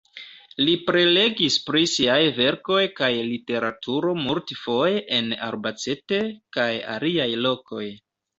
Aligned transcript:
Li 0.67 0.71
prelegis 0.85 1.57
pri 1.67 1.81
siaj 1.91 2.15
verkoj 2.37 2.79
kaj 3.01 3.09
literaturo 3.33 4.15
multfoje 4.23 5.05
en 5.19 5.29
Albacete 5.51 6.23
kaj 6.59 6.69
aliaj 6.97 7.31
lokoj. 7.49 7.85